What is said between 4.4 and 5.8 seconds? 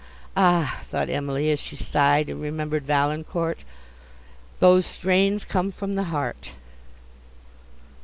those strains come